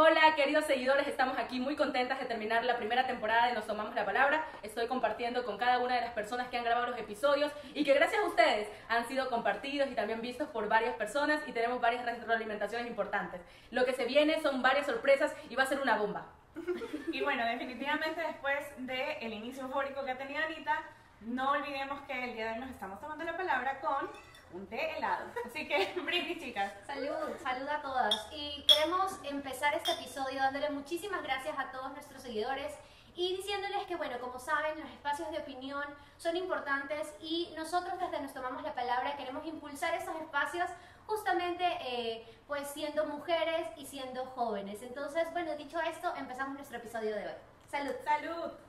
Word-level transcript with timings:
Hola 0.00 0.36
queridos 0.36 0.64
seguidores, 0.64 1.08
estamos 1.08 1.36
aquí 1.38 1.58
muy 1.58 1.74
contentas 1.74 2.20
de 2.20 2.26
terminar 2.26 2.64
la 2.64 2.76
primera 2.76 3.04
temporada 3.08 3.48
de 3.48 3.54
Nos 3.54 3.66
Tomamos 3.66 3.96
la 3.96 4.04
Palabra. 4.04 4.44
Estoy 4.62 4.86
compartiendo 4.86 5.44
con 5.44 5.58
cada 5.58 5.80
una 5.80 5.96
de 5.96 6.02
las 6.02 6.12
personas 6.12 6.46
que 6.46 6.56
han 6.56 6.62
grabado 6.62 6.86
los 6.86 7.00
episodios 7.00 7.50
y 7.74 7.82
que 7.82 7.94
gracias 7.94 8.22
a 8.22 8.28
ustedes 8.28 8.68
han 8.88 9.08
sido 9.08 9.28
compartidos 9.28 9.90
y 9.90 9.96
también 9.96 10.20
vistos 10.20 10.46
por 10.50 10.68
varias 10.68 10.94
personas 10.94 11.42
y 11.48 11.52
tenemos 11.52 11.80
varias 11.80 12.04
retroalimentaciones 12.04 12.86
importantes. 12.86 13.40
Lo 13.72 13.84
que 13.84 13.92
se 13.92 14.04
viene 14.04 14.40
son 14.40 14.62
varias 14.62 14.86
sorpresas 14.86 15.34
y 15.50 15.56
va 15.56 15.64
a 15.64 15.66
ser 15.66 15.80
una 15.80 15.96
bomba. 15.96 16.28
Y 17.12 17.20
bueno, 17.22 17.44
definitivamente 17.44 18.20
después 18.20 18.64
del 18.76 19.32
inicio 19.32 19.64
eufórico 19.64 20.04
que 20.04 20.12
ha 20.12 20.16
tenido 20.16 20.44
Anita, 20.44 20.80
no 21.22 21.50
olvidemos 21.50 22.02
que 22.02 22.22
el 22.22 22.34
día 22.34 22.46
de 22.46 22.52
hoy 22.52 22.58
nos 22.60 22.70
estamos 22.70 23.00
tomando 23.00 23.24
la 23.24 23.36
palabra 23.36 23.80
con 23.80 24.08
un 24.52 24.66
té 24.66 24.96
helado. 24.96 25.26
Así 25.44 25.66
que, 25.68 26.00
brindis, 26.04 26.42
chicas. 26.42 26.72
Salud, 26.86 27.36
salud 27.42 27.68
a 27.68 27.82
todas. 27.82 28.28
Y 28.32 28.64
queremos 28.66 29.18
empezar 29.24 29.74
este 29.74 29.92
episodio 29.92 30.40
dándole 30.40 30.70
muchísimas 30.70 31.22
gracias 31.22 31.58
a 31.58 31.70
todos 31.70 31.92
nuestros 31.92 32.22
seguidores 32.22 32.72
y 33.14 33.36
diciéndoles 33.36 33.84
que, 33.86 33.96
bueno, 33.96 34.18
como 34.20 34.38
saben, 34.38 34.78
los 34.80 34.88
espacios 34.90 35.30
de 35.32 35.38
opinión 35.38 35.84
son 36.18 36.36
importantes 36.36 37.12
y 37.20 37.52
nosotros 37.56 37.98
desde 37.98 38.20
Nos 38.20 38.32
Tomamos 38.32 38.62
la 38.62 38.74
Palabra 38.74 39.16
queremos 39.16 39.44
impulsar 39.44 39.94
esos 39.94 40.14
espacios 40.20 40.70
justamente 41.04 41.64
eh, 41.82 42.24
pues 42.46 42.68
siendo 42.68 43.06
mujeres 43.06 43.66
y 43.76 43.86
siendo 43.86 44.24
jóvenes. 44.26 44.82
Entonces, 44.82 45.24
bueno, 45.32 45.56
dicho 45.56 45.80
esto, 45.80 46.14
empezamos 46.16 46.54
nuestro 46.54 46.78
episodio 46.78 47.16
de 47.16 47.26
hoy. 47.26 47.34
Salud. 47.70 47.94
Salud. 48.04 48.67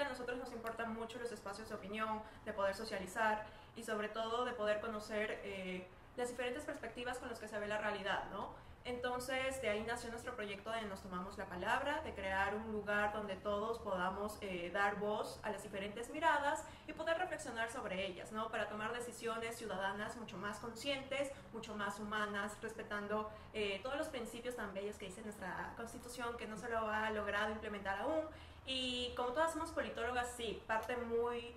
A 0.00 0.08
nosotros 0.08 0.38
nos 0.38 0.50
importan 0.52 0.94
mucho 0.94 1.18
los 1.18 1.30
espacios 1.32 1.68
de 1.68 1.74
opinión, 1.74 2.22
de 2.46 2.52
poder 2.54 2.74
socializar 2.74 3.44
y 3.76 3.82
sobre 3.82 4.08
todo 4.08 4.46
de 4.46 4.52
poder 4.52 4.80
conocer 4.80 5.40
eh, 5.44 5.86
las 6.16 6.30
diferentes 6.30 6.64
perspectivas 6.64 7.18
con 7.18 7.28
las 7.28 7.38
que 7.38 7.46
se 7.46 7.58
ve 7.58 7.68
la 7.68 7.78
realidad, 7.78 8.24
¿no? 8.32 8.54
Entonces, 8.84 9.62
de 9.62 9.68
ahí 9.68 9.84
nació 9.84 10.10
nuestro 10.10 10.34
proyecto 10.34 10.70
de 10.70 10.82
Nos 10.82 11.02
Tomamos 11.02 11.38
la 11.38 11.44
Palabra, 11.46 12.00
de 12.02 12.12
crear 12.14 12.56
un 12.56 12.72
lugar 12.72 13.12
donde 13.12 13.36
todos 13.36 13.78
podamos 13.78 14.38
eh, 14.40 14.70
dar 14.74 14.96
voz 14.96 15.38
a 15.44 15.50
las 15.50 15.62
diferentes 15.62 16.10
miradas 16.10 16.64
y 16.88 16.92
poder 16.92 17.16
reflexionar 17.18 17.70
sobre 17.70 18.04
ellas, 18.04 18.32
¿no? 18.32 18.50
Para 18.50 18.68
tomar 18.68 18.92
decisiones 18.92 19.56
ciudadanas 19.56 20.16
mucho 20.16 20.36
más 20.36 20.58
conscientes, 20.58 21.30
mucho 21.52 21.76
más 21.76 22.00
humanas, 22.00 22.56
respetando 22.60 23.30
eh, 23.52 23.78
todos 23.84 23.98
los 23.98 24.08
principios 24.08 24.56
tan 24.56 24.74
bellos 24.74 24.96
que 24.96 25.06
dice 25.06 25.22
nuestra 25.22 25.74
Constitución, 25.76 26.36
que 26.36 26.48
no 26.48 26.56
se 26.56 26.68
lo 26.68 26.78
ha 26.90 27.10
logrado 27.10 27.52
implementar 27.52 28.00
aún. 28.00 28.24
Y 28.66 29.12
como 29.16 29.30
todas 29.30 29.52
somos 29.52 29.70
politólogas, 29.70 30.32
sí, 30.36 30.62
parte 30.66 30.96
muy, 30.96 31.54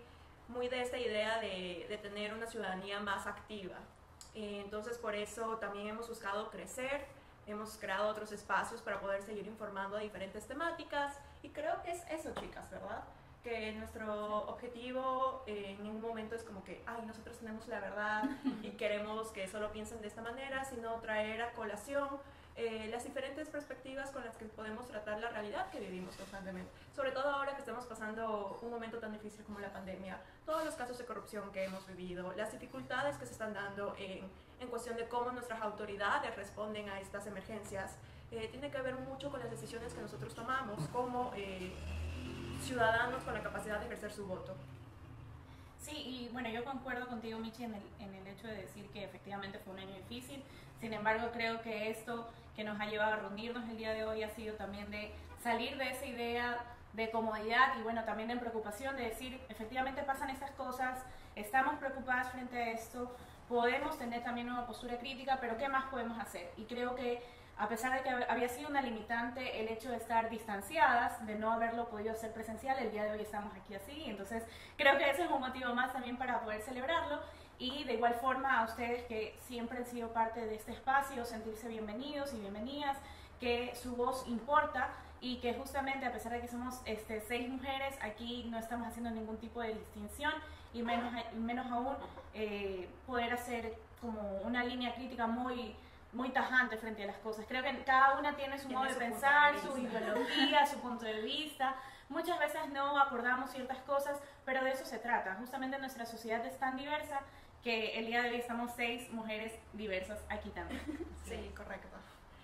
muy 0.48 0.68
de 0.70 0.82
esta 0.82 0.98
idea 0.98 1.40
de, 1.40 1.86
de 1.88 1.98
tener 1.98 2.34
una 2.34 2.48
ciudadanía 2.48 3.00
más 3.00 3.28
activa, 3.28 3.78
eh, 4.36 4.62
entonces 4.64 4.98
por 4.98 5.16
eso 5.16 5.58
también 5.58 5.88
hemos 5.88 6.10
buscado 6.10 6.50
crecer, 6.50 7.06
hemos 7.48 7.78
creado 7.78 8.10
otros 8.10 8.32
espacios 8.34 8.82
para 8.82 9.00
poder 9.00 9.22
seguir 9.24 9.48
informando 9.48 9.96
de 9.96 10.04
diferentes 10.04 10.46
temáticas 10.46 11.18
y 11.42 11.50
creo 11.50 11.82
que 11.84 11.92
es 11.92 12.04
eso, 12.10 12.32
chicas, 12.40 12.70
¿verdad? 12.70 13.04
Que 13.44 13.72
nuestro 13.74 14.40
objetivo 14.48 15.44
eh, 15.48 15.76
en 15.78 15.84
ningún 15.84 16.02
momento 16.02 16.36
es 16.36 16.44
como 16.44 16.64
que, 16.64 16.84
ay, 16.86 17.06
nosotros 17.06 17.38
tenemos 17.38 17.68
la 17.68 17.80
verdad 17.80 18.24
y 18.62 18.72
queremos 18.72 19.30
que 19.30 19.48
solo 19.48 19.72
piensen 19.72 20.02
de 20.02 20.08
esta 20.08 20.22
manera, 20.22 20.66
sino 20.66 20.96
traer 20.96 21.42
a 21.42 21.54
colación 21.54 22.10
eh, 22.58 22.88
las 22.90 23.04
diferentes 23.04 23.50
perspectivas 23.50 24.12
con 24.12 24.24
las 24.24 24.38
que 24.38 24.46
podemos 24.46 24.88
tratar 24.88 25.20
la 25.20 25.30
realidad 25.30 25.70
que 25.72 25.80
vivimos 25.80 26.16
constantemente. 26.16 26.72
Sobre 26.96 27.12
todo 27.12 27.30
ahora 27.30 27.54
que 27.54 27.60
estamos 27.60 27.86
pasando 27.86 28.60
un 28.62 28.70
momento 28.70 28.98
tan 29.00 29.12
difícil 29.12 29.44
como 29.44 29.60
la 29.60 29.74
pandemia, 29.74 30.22
todos 30.46 30.64
los 30.64 30.76
casos 30.76 30.98
de 30.98 31.06
corrupción 31.06 31.52
que 31.52 31.66
hemos 31.66 31.86
vivido, 31.86 32.34
las 32.38 32.52
dificultades 32.54 33.18
que 33.18 33.26
se 33.26 33.34
están 33.34 33.54
dando 33.54 33.94
en, 33.98 34.24
en 34.60 34.68
cuestión 34.70 34.96
de 34.96 35.08
cómo 35.08 35.32
nuestras 35.32 35.62
autoridades 35.62 36.34
responden 36.36 36.90
a 36.90 37.02
estas 37.02 37.28
emergencias, 37.28 37.98
eh, 38.32 38.48
tiene 38.50 38.72
que 38.72 38.82
ver 38.82 38.96
mucho 38.96 39.30
con 39.30 39.40
las 39.40 39.52
decisiones 39.52 39.94
que 39.94 40.02
nosotros 40.02 40.34
tomamos 40.34 40.88
como 40.94 41.32
eh, 41.36 41.74
ciudadanos 42.62 43.24
con 43.24 43.34
la 43.34 43.44
capacidad 43.44 43.80
de 43.80 43.86
ejercer 43.86 44.12
su 44.12 44.26
voto. 44.26 44.56
Sí, 45.82 45.96
y 45.96 46.30
bueno, 46.34 46.50
yo 46.50 46.64
concuerdo 46.64 47.06
contigo, 47.08 47.38
Michi, 47.38 47.66
en 47.66 47.76
el, 47.76 47.84
en 48.00 48.16
el 48.16 48.28
hecho 48.28 48.48
de 48.48 48.56
decir 48.56 48.88
que 48.90 49.04
efectivamente 49.04 49.60
fue 49.60 49.74
un 49.74 49.80
año 49.80 49.94
difícil. 49.96 50.42
Sin 50.80 50.94
embargo, 50.94 51.30
creo 51.32 51.62
que 51.62 51.92
esto 51.92 52.28
que 52.56 52.64
nos 52.64 52.80
ha 52.80 52.86
llevado 52.86 53.14
a 53.14 53.18
reunirnos 53.18 53.68
el 53.70 53.78
día 53.78 53.92
de 53.94 54.06
hoy 54.06 54.24
ha 54.24 54.30
sido 54.30 54.56
también 54.56 54.90
de 54.90 55.12
salir 55.44 55.78
de 55.78 55.90
esa 55.90 56.06
idea 56.06 56.58
de 56.94 57.12
comodidad 57.12 57.78
y 57.78 57.84
bueno, 57.84 58.04
también 58.06 58.30
de 58.30 58.38
preocupación, 58.38 58.96
de 58.96 59.04
decir, 59.04 59.40
efectivamente 59.50 60.02
pasan 60.04 60.30
estas 60.30 60.52
cosas, 60.52 61.04
estamos 61.36 61.76
preocupadas 61.76 62.32
frente 62.32 62.58
a 62.58 62.72
esto, 62.72 63.14
podemos 63.50 63.98
tener 63.98 64.24
también 64.24 64.50
una 64.50 64.66
postura 64.66 64.98
crítica, 64.98 65.38
pero 65.42 65.58
¿qué 65.58 65.68
más 65.68 65.86
podemos 65.86 66.18
hacer? 66.18 66.52
Y 66.56 66.64
creo 66.64 66.96
que 66.96 67.22
a 67.58 67.68
pesar 67.70 67.94
de 67.94 68.02
que 68.02 68.10
había 68.10 68.50
sido 68.50 68.70
una 68.70 68.82
limitante 68.82 69.62
el 69.62 69.70
hecho 69.70 69.90
de 69.90 69.98
estar 69.98 70.30
distanciadas, 70.30 71.26
de 71.26 71.36
no 71.36 71.52
haberlo 71.52 71.90
podido 71.90 72.12
hacer 72.12 72.34
presencial, 72.34 72.78
el 72.80 72.92
día 72.92 73.04
de 73.04 73.12
hoy 73.12 73.22
estamos 73.22 73.54
aquí 73.56 73.76
así, 73.76 74.04
entonces 74.08 74.44
creo 74.78 74.98
que 74.98 75.10
ese 75.10 75.24
es 75.24 75.32
un 75.32 75.40
motivo 75.40 75.74
más 75.74 75.94
también 75.94 76.18
para 76.18 76.42
poder 76.42 76.62
celebrarlo 76.62 77.20
y 77.58 77.84
de 77.86 77.94
igual 77.94 78.16
forma 78.16 78.60
a 78.60 78.66
ustedes 78.66 79.04
que 79.04 79.38
siempre 79.48 79.78
han 79.78 79.86
sido 79.86 80.10
parte 80.10 80.46
de 80.46 80.56
este 80.56 80.72
espacio, 80.72 81.26
sentirse 81.26 81.68
bienvenidos 81.68 82.34
y 82.34 82.40
bienvenidas, 82.40 82.98
que 83.40 83.74
su 83.76 83.96
voz 83.96 84.26
importa 84.28 84.90
y 85.22 85.38
que 85.38 85.54
justamente 85.54 86.06
a 86.06 86.12
pesar 86.12 86.34
de 86.34 86.42
que 86.42 86.48
somos 86.48 86.82
este, 86.86 87.22
seis 87.22 87.50
mujeres, 87.50 87.98
aquí 88.02 88.46
no 88.50 88.60
estamos 88.60 88.88
haciendo 88.88 89.12
ningún 89.12 89.38
tipo 89.38 89.62
de 89.62 89.74
distinción 89.74 90.34
y 90.74 90.84
menos, 90.84 91.14
menos 91.34 91.66
aún 91.72 91.96
eh, 92.34 92.90
poder 93.08 93.34
hacer 93.34 93.78
como 94.02 94.40
una 94.44 94.64
línea 94.64 94.94
crítica 94.94 95.26
muy 95.26 95.76
muy 96.16 96.30
tajante 96.30 96.78
frente 96.78 97.04
a 97.04 97.08
las 97.08 97.18
cosas. 97.18 97.46
Creo 97.46 97.62
que 97.62 97.84
cada 97.84 98.18
una 98.18 98.36
tiene 98.36 98.58
su 98.58 98.70
modo 98.70 98.86
de 98.86 98.96
pensar, 98.96 99.60
su 99.60 99.78
ideología, 99.78 100.66
su 100.66 100.80
punto 100.80 101.06
de 101.06 101.22
vista. 101.22 101.76
Muchas 102.08 102.40
veces 102.40 102.70
no 102.72 102.98
acordamos 103.00 103.52
ciertas 103.52 103.80
cosas, 103.80 104.18
pero 104.46 104.64
de 104.64 104.72
eso 104.72 104.86
se 104.86 104.98
trata. 104.98 105.36
Justamente 105.36 105.78
nuestra 105.78 106.06
sociedad 106.06 106.46
es 106.46 106.58
tan 106.58 106.78
diversa 106.78 107.20
que 107.66 107.98
el 107.98 108.06
día 108.06 108.22
de 108.22 108.30
hoy 108.30 108.36
estamos 108.36 108.72
seis 108.76 109.12
mujeres 109.12 109.52
diversas 109.74 110.20
aquí 110.30 110.50
también. 110.52 110.80
Sí, 111.26 111.52
correcto. 111.58 111.88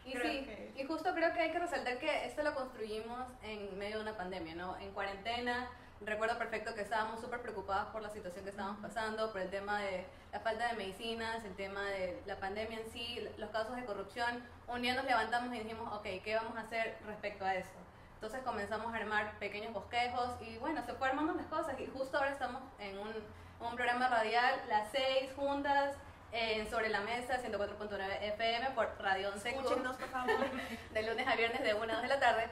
Y 0.03 0.13
sí, 0.13 0.73
y 0.75 0.83
justo 0.85 1.13
creo 1.13 1.31
que 1.31 1.41
hay 1.41 1.51
que 1.51 1.59
resaltar 1.59 1.99
que 1.99 2.25
esto 2.25 2.41
lo 2.41 2.55
construimos 2.55 3.27
en 3.43 3.77
medio 3.77 3.97
de 3.97 4.01
una 4.01 4.17
pandemia, 4.17 4.55
¿no? 4.55 4.75
En 4.79 4.89
cuarentena, 4.93 5.69
recuerdo 6.03 6.39
perfecto 6.39 6.73
que 6.73 6.81
estábamos 6.81 7.21
súper 7.21 7.43
preocupadas 7.43 7.89
por 7.89 8.01
la 8.01 8.09
situación 8.09 8.43
que 8.43 8.49
estábamos 8.49 8.81
pasando, 8.81 9.31
por 9.31 9.41
el 9.41 9.51
tema 9.51 9.79
de 9.81 10.05
la 10.33 10.39
falta 10.39 10.69
de 10.69 10.73
medicinas, 10.77 11.45
el 11.45 11.53
tema 11.53 11.83
de 11.91 12.19
la 12.25 12.37
pandemia 12.37 12.79
en 12.79 12.91
sí, 12.91 13.19
los 13.37 13.51
casos 13.51 13.75
de 13.75 13.85
corrupción. 13.85 14.43
Un 14.67 14.81
día 14.81 14.95
nos 14.95 15.05
levantamos 15.05 15.55
y 15.55 15.59
dijimos, 15.59 15.93
ok, 15.93 16.23
¿qué 16.23 16.33
vamos 16.35 16.57
a 16.57 16.61
hacer 16.61 16.97
respecto 17.05 17.45
a 17.45 17.53
esto? 17.53 17.77
Entonces 18.15 18.41
comenzamos 18.41 18.91
a 18.91 18.97
armar 18.97 19.37
pequeños 19.37 19.71
bosquejos 19.71 20.41
y 20.41 20.57
bueno, 20.57 20.83
se 20.83 20.93
fue 20.93 21.09
armando 21.09 21.35
las 21.35 21.45
cosas 21.45 21.79
y 21.79 21.85
justo 21.85 22.17
ahora 22.17 22.31
estamos 22.31 22.63
en 22.79 22.97
un, 22.97 23.13
un 23.61 23.75
programa 23.75 24.07
radial, 24.07 24.55
las 24.67 24.89
seis 24.91 25.31
juntas, 25.35 25.95
en 26.31 26.69
Sobre 26.69 26.89
la 26.89 27.01
Mesa, 27.01 27.39
104.9 27.41 28.21
FM 28.21 28.71
por 28.71 28.89
Radio 28.99 29.29
11 29.33 29.49
Escúchenos, 29.49 29.97
por 29.97 30.09
favor. 30.09 30.33
de 30.91 31.03
lunes 31.03 31.27
a 31.27 31.35
viernes 31.35 31.61
de 31.61 31.73
1 31.73 31.83
a 31.83 31.95
2 31.95 32.01
de 32.01 32.07
la 32.07 32.19
tarde. 32.19 32.47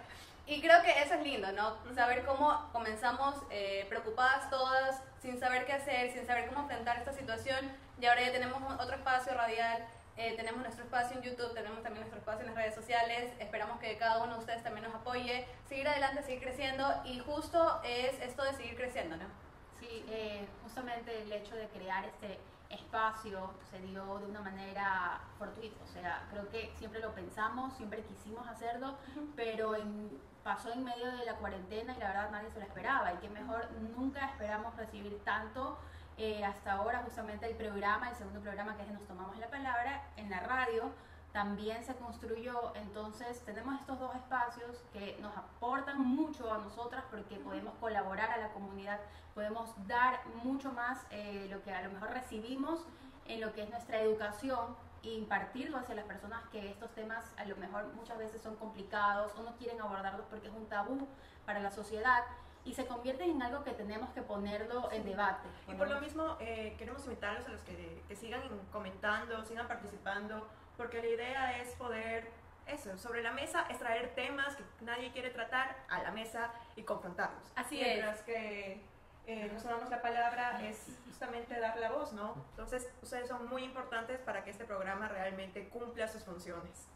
Y 0.45 0.61
creo 0.61 0.81
que 0.81 1.01
eso 1.01 1.13
es 1.13 1.23
lindo, 1.23 1.51
¿no? 1.51 1.77
Saber 1.95 2.25
cómo 2.25 2.69
comenzamos 2.71 3.35
eh, 3.49 3.85
preocupadas 3.87 4.49
todas, 4.49 5.01
sin 5.21 5.39
saber 5.39 5.65
qué 5.65 5.73
hacer, 5.73 6.11
sin 6.11 6.25
saber 6.25 6.47
cómo 6.47 6.61
enfrentar 6.61 6.97
esta 6.97 7.13
situación. 7.13 7.71
Y 7.99 8.05
ahora 8.05 8.21
ya 8.21 8.31
tenemos 8.31 8.61
otro 8.79 8.95
espacio 8.95 9.33
radial, 9.33 9.85
eh, 10.17 10.35
tenemos 10.35 10.61
nuestro 10.61 10.83
espacio 10.83 11.17
en 11.17 11.23
YouTube, 11.23 11.53
tenemos 11.53 11.81
también 11.81 12.01
nuestro 12.01 12.19
espacio 12.19 12.41
en 12.41 12.47
las 12.47 12.55
redes 12.55 12.75
sociales. 12.75 13.31
Esperamos 13.39 13.79
que 13.79 13.97
cada 13.97 14.23
uno 14.23 14.33
de 14.33 14.39
ustedes 14.39 14.63
también 14.63 14.85
nos 14.85 14.95
apoye, 14.95 15.47
seguir 15.67 15.87
adelante, 15.87 16.23
seguir 16.23 16.41
creciendo. 16.41 17.01
Y 17.05 17.19
justo 17.19 17.79
es 17.83 18.19
esto 18.21 18.43
de 18.43 18.53
seguir 18.53 18.75
creciendo, 18.75 19.15
¿no? 19.17 19.48
Sí, 19.79 20.05
eh, 20.09 20.47
justamente 20.63 21.21
el 21.21 21.31
hecho 21.31 21.55
de 21.55 21.67
crear 21.69 22.05
este 22.05 22.39
espacio 22.69 23.51
se 23.71 23.79
dio 23.79 24.19
de 24.19 24.27
una 24.27 24.41
manera 24.41 25.21
fortuita. 25.37 25.83
O 25.83 25.87
sea, 25.87 26.27
creo 26.31 26.49
que 26.49 26.71
siempre 26.77 26.99
lo 26.99 27.13
pensamos, 27.13 27.73
siempre 27.73 28.03
quisimos 28.03 28.47
hacerlo, 28.47 28.97
pero 29.35 29.75
en, 29.75 30.09
pasó 30.43 30.71
en 30.71 30.83
medio 30.83 31.07
de 31.11 31.25
la 31.25 31.35
cuarentena 31.35 31.95
y 31.95 31.99
la 31.99 32.07
verdad 32.07 32.31
nadie 32.31 32.51
se 32.51 32.59
lo 32.59 32.65
esperaba. 32.65 33.13
Y 33.13 33.17
que 33.17 33.29
mejor, 33.29 33.69
nunca 33.95 34.25
esperamos 34.25 34.75
recibir 34.75 35.19
tanto. 35.23 35.77
Eh, 36.17 36.43
hasta 36.43 36.73
ahora, 36.73 37.01
justamente 37.03 37.49
el 37.49 37.55
programa, 37.55 38.09
el 38.09 38.15
segundo 38.15 38.41
programa 38.41 38.75
que 38.75 38.83
es 38.83 38.91
Nos 38.91 39.07
Tomamos 39.07 39.37
la 39.37 39.49
Palabra, 39.49 40.03
en 40.17 40.29
la 40.29 40.41
radio, 40.41 40.91
también 41.31 41.83
se 41.83 41.95
construyó. 41.95 42.73
Entonces, 42.75 43.41
tenemos 43.45 43.79
estos 43.79 43.99
dos 43.99 44.15
espacios 44.15 44.83
que 44.93 45.17
nos 45.21 45.35
aportan 45.37 46.01
mucho 46.01 46.51
a 46.51 46.57
nosotras 46.57 47.03
porque 47.09 47.35
podemos 47.37 47.73
colaborar 47.79 48.31
a 48.31 48.37
la 48.37 48.49
comunidad, 48.49 48.99
podemos 49.35 49.69
dar 49.87 50.19
mucho 50.43 50.71
más 50.71 50.99
eh, 51.11 51.47
lo 51.49 51.61
que 51.63 51.71
a 51.71 51.81
lo 51.83 51.91
mejor 51.91 52.11
recibimos 52.11 52.85
en 53.25 53.41
lo 53.41 53.53
que 53.53 53.63
es 53.63 53.69
nuestra 53.69 54.01
educación 54.01 54.75
e 55.03 55.13
impartirlo 55.13 55.77
hacia 55.77 55.95
las 55.95 56.05
personas 56.05 56.43
que 56.51 56.71
estos 56.71 56.91
temas 56.93 57.23
a 57.37 57.45
lo 57.45 57.55
mejor 57.55 57.85
muchas 57.93 58.17
veces 58.17 58.41
son 58.41 58.55
complicados 58.57 59.31
o 59.37 59.43
no 59.43 59.55
quieren 59.55 59.79
abordarlos 59.79 60.25
porque 60.29 60.47
es 60.47 60.53
un 60.53 60.67
tabú 60.67 61.07
para 61.45 61.59
la 61.59 61.71
sociedad. 61.71 62.23
y 62.65 62.73
se 62.73 62.85
convierten 62.85 63.29
en 63.31 63.41
algo 63.41 63.63
que 63.63 63.71
tenemos 63.71 64.09
que 64.09 64.21
ponerlo 64.21 64.91
en 64.91 65.05
debate. 65.05 65.47
Y 65.69 65.73
por 65.75 65.89
lo 65.89 66.01
mismo 66.01 66.35
eh, 66.41 66.75
queremos 66.77 67.03
invitarlos 67.05 67.45
a 67.45 67.49
los 67.49 67.61
que, 67.61 68.03
que 68.07 68.15
sigan 68.17 68.41
comentando, 68.69 69.43
sigan 69.45 69.65
participando, 69.65 70.45
porque 70.79 71.01
la 71.01 71.09
idea 71.09 71.57
es 71.61 71.73
poder 71.73 72.31
eso, 72.65 72.97
sobre 72.97 73.21
la 73.21 73.33
mesa 73.33 73.65
es 73.69 73.77
traer 73.79 74.15
temas 74.15 74.55
que 74.55 74.63
nadie 74.79 75.11
quiere 75.11 75.29
tratar 75.29 75.75
a 75.89 76.01
la 76.01 76.11
mesa 76.11 76.53
y 76.77 76.83
confrontarlos. 76.83 77.51
Así 77.57 77.75
Mientras 77.75 78.19
es. 78.19 78.23
que 78.23 78.81
eh, 79.27 79.51
nos 79.51 79.63
damos 79.63 79.89
la 79.89 80.01
palabra 80.01 80.61
es 80.63 80.85
justamente 81.05 81.59
dar 81.59 81.77
la 81.79 81.91
voz, 81.91 82.13
¿no? 82.13 82.33
Entonces, 82.51 82.87
ustedes 83.01 83.27
son 83.27 83.49
muy 83.49 83.65
importantes 83.65 84.21
para 84.21 84.45
que 84.45 84.51
este 84.51 84.63
programa 84.63 85.09
realmente 85.09 85.67
cumpla 85.67 86.07
sus 86.07 86.23
funciones. 86.23 86.87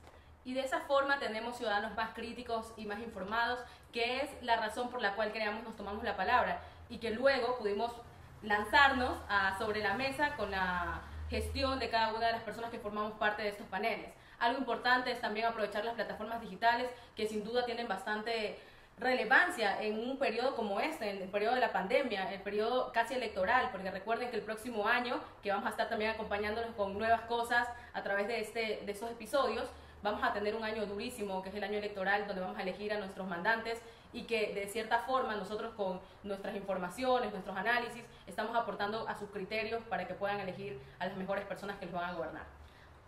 Y 0.45 0.53
de 0.53 0.61
esa 0.61 0.79
forma 0.81 1.19
tenemos 1.19 1.57
ciudadanos 1.57 1.93
más 1.97 2.13
críticos 2.13 2.73
y 2.77 2.85
más 2.85 2.99
informados, 2.99 3.59
que 3.91 4.21
es 4.21 4.29
la 4.43 4.55
razón 4.55 4.91
por 4.91 5.01
la 5.01 5.13
cual 5.15 5.33
creamos 5.33 5.65
Nos 5.65 5.75
Tomamos 5.75 6.05
la 6.05 6.15
Palabra 6.15 6.61
y 6.87 6.99
que 6.99 7.11
luego 7.11 7.57
pudimos 7.57 7.93
lanzarnos 8.43 9.17
a, 9.27 9.57
sobre 9.57 9.81
la 9.81 9.95
mesa 9.95 10.37
con 10.37 10.51
la 10.51 11.01
gestión 11.33 11.79
de 11.79 11.89
cada 11.89 12.13
una 12.13 12.27
de 12.27 12.33
las 12.33 12.43
personas 12.43 12.69
que 12.69 12.77
formamos 12.77 13.13
parte 13.13 13.41
de 13.41 13.49
estos 13.49 13.65
paneles. 13.65 14.11
Algo 14.37 14.59
importante 14.59 15.11
es 15.11 15.19
también 15.19 15.47
aprovechar 15.47 15.83
las 15.83 15.95
plataformas 15.95 16.39
digitales 16.39 16.91
que 17.15 17.25
sin 17.25 17.43
duda 17.43 17.65
tienen 17.65 17.87
bastante 17.87 18.59
relevancia 18.99 19.81
en 19.81 19.97
un 19.97 20.19
periodo 20.19 20.55
como 20.55 20.79
este, 20.79 21.09
en 21.09 21.23
el 21.23 21.29
periodo 21.29 21.55
de 21.55 21.61
la 21.61 21.73
pandemia, 21.73 22.31
el 22.31 22.41
periodo 22.41 22.91
casi 22.91 23.15
electoral, 23.15 23.69
porque 23.71 23.89
recuerden 23.89 24.29
que 24.29 24.35
el 24.35 24.43
próximo 24.43 24.87
año, 24.87 25.19
que 25.41 25.49
vamos 25.49 25.65
a 25.65 25.69
estar 25.69 25.89
también 25.89 26.11
acompañándolos 26.11 26.75
con 26.75 26.95
nuevas 26.95 27.21
cosas 27.21 27.67
a 27.93 28.03
través 28.03 28.27
de, 28.27 28.39
este, 28.39 28.83
de 28.85 28.91
estos 28.91 29.09
episodios, 29.09 29.67
vamos 30.03 30.21
a 30.23 30.33
tener 30.33 30.53
un 30.53 30.63
año 30.63 30.85
durísimo, 30.85 31.41
que 31.41 31.49
es 31.49 31.55
el 31.55 31.63
año 31.63 31.79
electoral, 31.79 32.27
donde 32.27 32.43
vamos 32.43 32.59
a 32.59 32.61
elegir 32.61 32.93
a 32.93 32.99
nuestros 32.99 33.27
mandantes 33.27 33.81
y 34.13 34.23
que 34.23 34.53
de 34.53 34.67
cierta 34.67 34.99
forma 34.99 35.35
nosotros 35.35 35.73
con 35.75 35.99
nuestras 36.23 36.55
informaciones, 36.55 37.31
nuestros 37.31 37.57
análisis, 37.57 38.03
estamos 38.27 38.55
aportando 38.55 39.07
a 39.07 39.15
sus 39.15 39.29
criterios 39.29 39.83
para 39.89 40.07
que 40.07 40.13
puedan 40.13 40.39
elegir 40.39 40.79
a 40.99 41.07
las 41.07 41.17
mejores 41.17 41.45
personas 41.45 41.77
que 41.77 41.85
los 41.85 41.93
van 41.95 42.11
a 42.11 42.13
gobernar. 42.13 42.45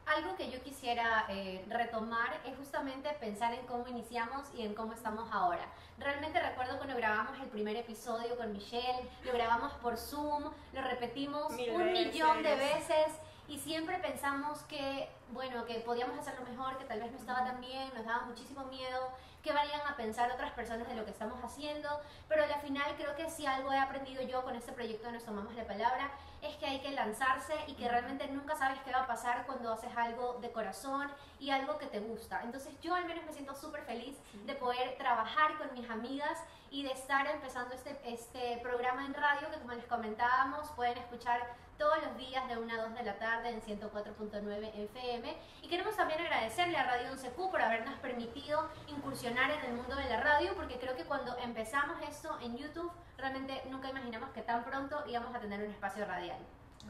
Algo 0.05 0.35
que 0.35 0.51
yo 0.51 0.61
quisiera 0.61 1.25
eh, 1.29 1.65
retomar 1.67 2.39
es 2.45 2.55
justamente 2.57 3.09
pensar 3.19 3.55
en 3.55 3.65
cómo 3.65 3.87
iniciamos 3.87 4.47
y 4.55 4.63
en 4.63 4.75
cómo 4.75 4.93
estamos 4.93 5.27
ahora. 5.31 5.65
Realmente 5.97 6.39
recuerdo 6.39 6.77
cuando 6.77 6.95
grabamos 6.95 7.39
el 7.39 7.47
primer 7.47 7.75
episodio 7.75 8.37
con 8.37 8.51
Michelle, 8.51 9.09
lo 9.23 9.33
grabamos 9.33 9.73
por 9.73 9.97
Zoom, 9.97 10.43
lo 10.73 10.81
repetimos 10.83 11.51
Mil 11.53 11.71
un 11.71 11.85
veces. 11.85 12.13
millón 12.13 12.43
de 12.43 12.55
veces 12.55 13.07
y 13.47 13.59
siempre 13.59 13.99
pensamos 13.99 14.59
que, 14.63 15.09
bueno, 15.31 15.65
que 15.65 15.75
podíamos 15.81 16.17
hacerlo 16.17 16.45
mejor, 16.49 16.77
que 16.77 16.85
tal 16.85 16.99
vez 16.99 17.11
no 17.11 17.17
estaba 17.17 17.45
tan 17.45 17.61
bien, 17.61 17.91
nos 17.93 18.05
daba 18.05 18.25
muchísimo 18.25 18.63
miedo, 18.65 19.11
que 19.43 19.53
vayan 19.53 19.81
a 19.87 19.95
pensar 19.95 20.31
otras 20.31 20.51
personas 20.53 20.87
de 20.87 20.95
lo 20.95 21.05
que 21.05 21.11
estamos 21.11 21.39
haciendo, 21.43 22.01
pero 22.27 22.43
al 22.43 22.61
final 22.61 22.95
creo 22.97 23.15
que 23.15 23.29
si 23.29 23.45
algo 23.45 23.71
he 23.71 23.77
aprendido 23.77 24.23
yo 24.23 24.43
con 24.43 24.55
este 24.55 24.71
proyecto 24.71 25.05
de 25.05 25.13
Nos 25.13 25.23
Tomamos 25.23 25.53
la 25.53 25.67
Palabra 25.67 26.09
es 26.41 26.55
que 26.55 26.65
hay 26.65 26.79
que 26.79 26.91
lanzarse 26.91 27.53
y 27.67 27.73
que 27.73 27.87
realmente 27.87 28.27
nunca 28.27 28.55
sabes 28.55 28.79
qué 28.83 28.91
va 28.91 29.01
a 29.01 29.07
pasar 29.07 29.45
cuando 29.45 29.71
haces 29.71 29.95
algo 29.95 30.39
de 30.41 30.51
corazón 30.51 31.11
y 31.39 31.51
algo 31.51 31.77
que 31.77 31.85
te 31.85 31.99
gusta. 31.99 32.41
Entonces 32.43 32.73
yo 32.81 32.95
al 32.95 33.05
menos 33.05 33.23
me 33.25 33.33
siento 33.33 33.53
súper 33.55 33.83
feliz 33.83 34.17
de 34.45 34.55
poder 34.55 34.97
trabajar 34.97 35.57
con 35.59 35.71
mis 35.73 35.87
amigas 35.91 36.39
y 36.71 36.81
de 36.81 36.91
estar 36.91 37.27
empezando 37.27 37.75
este, 37.75 37.99
este 38.03 38.59
programa 38.63 39.05
en 39.05 39.13
radio 39.13 39.49
que 39.51 39.59
como 39.59 39.73
les 39.73 39.85
comentábamos 39.85 40.69
pueden 40.71 40.97
escuchar 40.97 41.53
todos 41.77 42.01
los 42.03 42.17
días 42.17 42.47
de 42.47 42.57
1 42.57 42.73
a 42.73 42.83
2 42.83 42.95
de 42.95 43.03
la 43.03 43.17
tarde 43.17 43.49
en 43.49 43.61
104.9 43.61 44.71
FM. 44.73 45.37
Y 45.61 45.67
queremos 45.67 45.95
también 45.95 46.21
agradecerle 46.21 46.77
a 46.77 46.83
Radio 46.83 47.11
11Q 47.11 47.51
por 47.51 47.61
habernos 47.61 47.97
permitido 47.99 48.69
incursionar 48.87 49.51
en 49.51 49.65
el 49.65 49.73
mundo 49.73 49.95
de 49.95 50.09
la 50.09 50.21
radio, 50.21 50.55
porque 50.55 50.79
creo 50.79 50.95
que 50.95 51.05
cuando 51.05 51.37
empezamos 51.39 51.97
esto 52.07 52.37
en 52.41 52.57
YouTube, 52.57 52.91
realmente 53.17 53.61
nunca 53.69 53.89
imaginamos 53.89 54.29
que 54.31 54.41
tan 54.41 54.63
pronto 54.63 55.03
íbamos 55.07 55.35
a 55.35 55.39
tener 55.39 55.61
un 55.61 55.71
espacio 55.71 56.05
radial. 56.05 56.39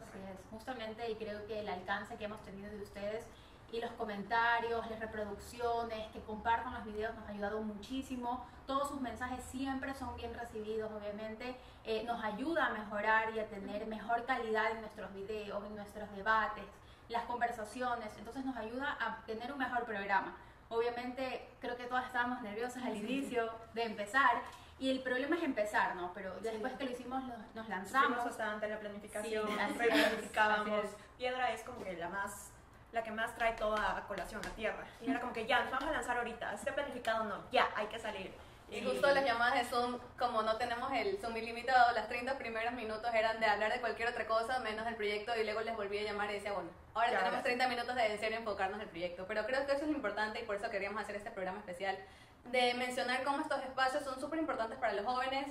Así 0.02 0.18
es, 0.18 0.40
justamente, 0.52 1.10
y 1.10 1.16
creo 1.16 1.46
que 1.48 1.62
el 1.62 1.70
alcance 1.70 2.18
que 2.18 2.26
hemos 2.26 2.42
tenido 2.44 2.70
de 2.70 2.82
ustedes 2.84 3.26
y 3.72 3.80
los 3.80 3.92
comentarios, 3.92 4.90
las 4.90 5.00
reproducciones, 5.00 6.08
que 6.12 6.22
compartan 6.22 6.74
los 6.74 6.86
videos 6.86 7.16
nos 7.16 7.28
ha 7.28 7.32
ayudado 7.32 7.62
muchísimo. 7.62 8.46
Todos 8.66 8.90
sus 8.90 9.02
mensajes 9.02 9.44
siempre 9.44 9.94
son 9.94 10.16
bien 10.16 10.34
recibidos, 10.34 10.92
obviamente. 10.92 11.56
Eh, 11.84 12.04
nos 12.04 12.24
ayuda 12.24 12.68
a 12.68 12.70
mejorar 12.70 13.36
y 13.36 13.40
a 13.40 13.48
tener 13.48 13.86
mejor 13.88 14.26
calidad 14.26 14.72
en 14.72 14.82
nuestros 14.82 15.14
videos, 15.14 15.64
en 15.66 15.76
nuestros 15.76 16.10
debates, 16.16 16.64
las 17.10 17.24
conversaciones. 17.26 18.16
Entonces 18.18 18.46
nos 18.46 18.56
ayuda 18.56 18.98
a 19.00 19.26
tener 19.26 19.52
un 19.52 19.60
mejor 19.60 19.84
programa. 19.84 20.36
Obviamente 20.70 21.48
creo 21.60 21.76
que 21.76 21.84
todas 21.86 22.06
estábamos 22.06 22.42
nerviosas 22.42 22.84
al 22.84 22.96
inicio 22.96 23.52
de 23.74 23.84
empezar. 23.84 24.42
Y 24.78 24.90
el 24.90 25.02
problema 25.02 25.38
es 25.38 25.44
empezar, 25.44 25.96
¿no? 25.96 26.12
Pero 26.14 26.36
después 26.42 26.74
que 26.74 26.86
lo 26.86 26.92
hicimos, 26.92 27.24
nos 27.54 27.70
lanzamos. 27.70 28.10
Hicimos 28.10 28.26
bastante 28.26 28.68
la 28.68 28.80
planificación, 28.80 29.48
Sí, 29.48 29.78
planificábamos. 29.78 30.86
Piedra 31.18 31.54
es 31.54 31.64
como 31.64 31.82
que 31.84 31.94
la 31.94 32.10
más 32.10 32.52
la 32.96 33.04
que 33.04 33.12
más 33.12 33.36
trae 33.36 33.54
toda 33.54 33.98
a 33.98 34.08
colación 34.08 34.42
a 34.44 34.50
tierra. 34.52 34.86
Y 35.02 35.12
era 35.12 35.20
como 35.20 35.34
que 35.34 35.46
ya, 35.46 35.62
nos 35.64 35.72
vamos 35.72 35.90
a 35.90 35.92
lanzar 35.92 36.18
ahorita. 36.18 36.54
¿Está 36.54 36.74
planificado 36.74 37.24
o 37.24 37.26
no? 37.26 37.44
Ya, 37.52 37.70
hay 37.76 37.88
que 37.88 38.00
salir. 38.00 38.34
Y 38.72 38.82
justo 38.82 39.08
las 39.14 39.24
llamadas 39.24 39.56
de 39.56 39.66
Zoom, 39.66 40.00
como 40.18 40.42
no 40.42 40.56
tenemos 40.56 40.92
el 40.94 41.20
Zoom 41.20 41.38
ilimitado, 41.38 41.94
las 41.94 42.08
30 42.08 42.38
primeros 42.40 42.74
minutos 42.74 43.14
eran 43.14 43.40
de 43.40 43.46
hablar 43.46 43.72
de 43.72 43.80
cualquier 43.80 44.10
otra 44.10 44.26
cosa 44.26 44.60
menos 44.60 44.86
del 44.86 44.96
proyecto 44.96 45.34
y 45.40 45.44
luego 45.44 45.62
les 45.62 45.76
volví 45.76 46.00
a 46.00 46.04
llamar 46.04 46.32
y 46.32 46.36
decía, 46.36 46.54
bueno, 46.54 46.70
ahora 46.96 47.12
Ya, 47.12 47.18
tenemos 47.18 47.36
ahora 47.36 47.44
sí. 47.44 47.56
30 47.56 47.68
minutos 47.68 47.96
de 47.96 48.14
en 48.14 48.20
serio 48.20 48.38
enfocarnos 48.40 48.78
en 48.78 48.82
el 48.84 48.90
proyecto. 48.90 49.26
Pero 49.28 49.46
creo 49.46 49.66
que 49.68 49.74
eso 49.74 49.84
es 49.84 49.92
importante 49.92 50.40
y 50.40 50.44
por 50.44 50.56
eso 50.56 50.70
queríamos 50.72 51.00
hacer 51.02 51.18
este 51.18 51.30
programa 51.30 51.60
especial, 51.60 51.98
de 52.46 52.74
mencionar 52.76 53.24
cómo 53.24 53.42
estos 53.42 53.62
espacios 53.62 54.04
son 54.04 54.20
súper 54.20 54.40
importantes 54.40 54.80
para 54.80 54.94
los 54.94 55.06
jóvenes 55.06 55.48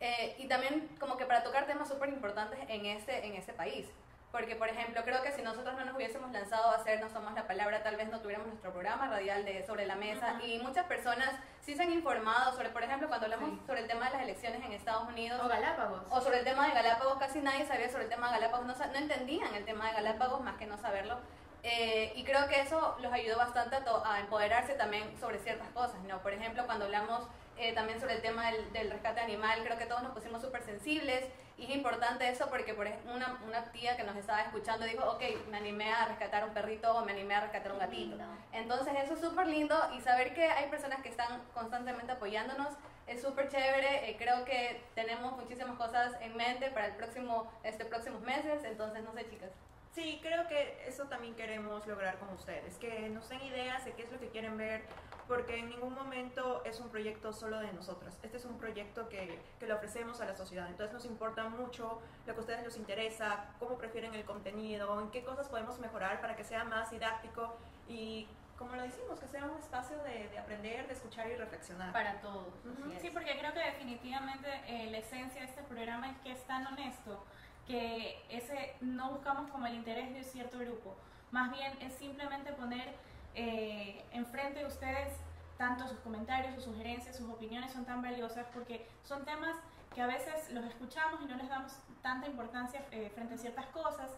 eh, 0.00 0.36
y 0.38 0.46
también 0.46 0.88
como 1.00 1.16
que 1.16 1.24
para 1.24 1.42
tocar 1.42 1.66
temas 1.66 1.88
súper 1.88 2.10
importantes 2.10 2.58
en 2.68 2.84
este, 2.86 3.26
en 3.26 3.34
este 3.34 3.54
país. 3.54 3.86
Porque, 4.32 4.54
por 4.56 4.68
ejemplo, 4.68 5.02
creo 5.04 5.22
que 5.22 5.32
si 5.32 5.40
nosotros 5.40 5.74
no 5.76 5.84
nos 5.86 5.94
hubiésemos 5.94 6.30
lanzado 6.30 6.70
a 6.70 6.74
hacer 6.74 7.00
No 7.00 7.08
Somos 7.08 7.32
la 7.32 7.46
Palabra, 7.46 7.82
tal 7.82 7.96
vez 7.96 8.08
no 8.10 8.20
tuviéramos 8.20 8.48
nuestro 8.48 8.70
programa 8.72 9.08
radial 9.08 9.44
de 9.46 9.64
Sobre 9.64 9.86
la 9.86 9.94
Mesa. 9.94 10.38
Y 10.44 10.58
muchas 10.58 10.84
personas 10.86 11.30
sí 11.62 11.74
se 11.74 11.82
han 11.84 11.92
informado 11.92 12.52
sobre, 12.52 12.68
por 12.68 12.82
ejemplo, 12.82 13.08
cuando 13.08 13.26
hablamos 13.26 13.50
Sí. 13.50 13.60
sobre 13.66 13.80
el 13.80 13.86
tema 13.88 14.06
de 14.06 14.12
las 14.12 14.22
elecciones 14.24 14.62
en 14.62 14.72
Estados 14.72 15.08
Unidos. 15.08 15.40
O 15.42 15.48
Galápagos. 15.48 16.02
O 16.10 16.20
sobre 16.20 16.40
el 16.40 16.44
tema 16.44 16.66
de 16.68 16.74
Galápagos, 16.74 17.18
casi 17.18 17.40
nadie 17.40 17.64
sabía 17.66 17.88
sobre 17.88 18.04
el 18.04 18.10
tema 18.10 18.26
de 18.30 18.40
Galápagos, 18.40 18.66
no, 18.66 18.74
no 18.74 18.98
entendían 18.98 19.54
el 19.54 19.64
tema 19.64 19.86
de 19.88 19.92
Galápagos 19.94 20.40
más 20.42 20.56
que 20.56 20.66
no 20.66 20.76
saberlo. 20.76 21.16
Eh, 21.62 22.12
y 22.14 22.22
creo 22.24 22.46
que 22.46 22.60
eso 22.60 22.96
los 23.00 23.12
ayudó 23.12 23.38
bastante 23.38 23.76
a, 23.76 23.82
a 24.14 24.20
empoderarse 24.20 24.74
también 24.74 25.18
sobre 25.18 25.38
ciertas 25.38 25.68
cosas, 25.70 26.00
¿no? 26.02 26.18
Por 26.20 26.32
ejemplo, 26.32 26.64
cuando 26.66 26.84
hablamos 26.84 27.26
eh, 27.56 27.72
también 27.74 27.98
sobre 27.98 28.14
el 28.14 28.22
tema 28.22 28.50
del, 28.50 28.70
del 28.72 28.90
rescate 28.90 29.20
animal, 29.20 29.64
creo 29.64 29.78
que 29.78 29.86
todos 29.86 30.02
nos 30.02 30.12
pusimos 30.12 30.42
súper 30.42 30.62
sensibles 30.62 31.24
y 31.58 31.64
es 31.64 31.70
importante 31.70 32.28
eso 32.28 32.48
porque 32.48 32.74
por 32.74 32.86
ejemplo, 32.86 33.14
una, 33.14 33.40
una 33.46 33.64
tía 33.72 33.96
que 33.96 34.04
nos 34.04 34.16
estaba 34.16 34.42
escuchando 34.42 34.84
dijo, 34.84 35.04
ok, 35.04 35.22
me 35.50 35.56
animé 35.56 35.90
a 35.90 36.06
rescatar 36.06 36.44
un 36.44 36.52
perrito 36.52 36.94
o 36.94 37.04
me 37.04 37.12
animé 37.12 37.34
a 37.34 37.40
rescatar 37.40 37.72
un 37.72 37.78
gatito. 37.78 38.16
Entonces 38.52 38.94
eso 39.02 39.14
es 39.14 39.20
súper 39.20 39.46
lindo 39.46 39.76
y 39.96 40.00
saber 40.00 40.34
que 40.34 40.44
hay 40.44 40.68
personas 40.68 41.00
que 41.02 41.08
están 41.08 41.42
constantemente 41.54 42.12
apoyándonos 42.12 42.74
es 43.06 43.22
súper 43.22 43.48
chévere. 43.48 44.10
Eh, 44.10 44.16
creo 44.18 44.44
que 44.44 44.82
tenemos 44.94 45.36
muchísimas 45.36 45.76
cosas 45.76 46.12
en 46.20 46.36
mente 46.36 46.70
para 46.70 46.86
el 46.86 46.96
próximo, 46.96 47.50
este 47.62 47.84
próximos 47.84 48.20
meses. 48.22 48.64
Entonces 48.64 49.02
no 49.04 49.12
sé 49.12 49.28
chicas. 49.30 49.50
Sí, 49.96 50.20
creo 50.22 50.46
que 50.46 50.84
eso 50.86 51.04
también 51.04 51.34
queremos 51.34 51.86
lograr 51.86 52.18
con 52.18 52.28
ustedes, 52.34 52.76
que 52.76 53.08
nos 53.08 53.30
den 53.30 53.40
ideas 53.40 53.82
de 53.86 53.92
qué 53.92 54.02
es 54.02 54.12
lo 54.12 54.20
que 54.20 54.28
quieren 54.28 54.58
ver, 54.58 54.82
porque 55.26 55.58
en 55.58 55.70
ningún 55.70 55.94
momento 55.94 56.62
es 56.66 56.80
un 56.80 56.90
proyecto 56.90 57.32
solo 57.32 57.60
de 57.60 57.72
nosotras. 57.72 58.18
Este 58.22 58.36
es 58.36 58.44
un 58.44 58.58
proyecto 58.58 59.08
que, 59.08 59.38
que 59.58 59.66
le 59.66 59.72
ofrecemos 59.72 60.20
a 60.20 60.26
la 60.26 60.36
sociedad. 60.36 60.68
Entonces 60.68 60.92
nos 60.92 61.06
importa 61.06 61.48
mucho 61.48 62.02
lo 62.26 62.34
que 62.34 62.38
a 62.38 62.40
ustedes 62.42 62.62
les 62.62 62.76
interesa, 62.76 63.46
cómo 63.58 63.78
prefieren 63.78 64.14
el 64.14 64.26
contenido, 64.26 65.00
en 65.00 65.10
qué 65.10 65.24
cosas 65.24 65.48
podemos 65.48 65.78
mejorar 65.78 66.20
para 66.20 66.36
que 66.36 66.44
sea 66.44 66.64
más 66.64 66.90
didáctico 66.90 67.56
y, 67.88 68.28
como 68.58 68.76
lo 68.76 68.82
decimos, 68.82 69.18
que 69.18 69.28
sea 69.28 69.46
un 69.46 69.56
espacio 69.56 69.96
de, 70.02 70.28
de 70.28 70.38
aprender, 70.38 70.86
de 70.88 70.92
escuchar 70.92 71.26
y 71.30 71.36
reflexionar. 71.36 71.94
Para 71.94 72.20
todos. 72.20 72.52
Así 72.70 72.96
es. 72.96 73.00
Sí, 73.00 73.08
porque 73.10 73.38
creo 73.38 73.54
que 73.54 73.60
definitivamente 73.60 74.46
eh, 74.66 74.90
la 74.90 74.98
esencia 74.98 75.40
de 75.40 75.46
este 75.46 75.62
programa 75.62 76.10
es 76.10 76.18
que 76.18 76.32
es 76.32 76.44
tan 76.44 76.66
honesto 76.66 77.24
que 77.66 78.22
ese 78.28 78.74
no 78.80 79.10
buscamos 79.10 79.50
como 79.50 79.66
el 79.66 79.74
interés 79.74 80.12
de 80.14 80.22
cierto 80.22 80.58
grupo, 80.58 80.94
más 81.30 81.50
bien 81.50 81.72
es 81.80 81.92
simplemente 81.94 82.52
poner 82.52 82.94
eh, 83.34 84.04
enfrente 84.12 84.60
de 84.60 84.66
ustedes 84.66 85.12
tanto 85.58 85.88
sus 85.88 85.98
comentarios, 85.98 86.54
sus 86.54 86.64
sugerencias, 86.64 87.16
sus 87.16 87.28
opiniones 87.28 87.72
son 87.72 87.84
tan 87.84 88.02
valiosas 88.02 88.46
porque 88.52 88.86
son 89.02 89.24
temas 89.24 89.56
que 89.94 90.02
a 90.02 90.06
veces 90.06 90.50
los 90.52 90.64
escuchamos 90.64 91.20
y 91.22 91.26
no 91.26 91.36
les 91.36 91.48
damos 91.48 91.72
tanta 92.02 92.26
importancia 92.26 92.84
eh, 92.92 93.10
frente 93.14 93.34
a 93.34 93.38
ciertas 93.38 93.66
cosas, 93.66 94.10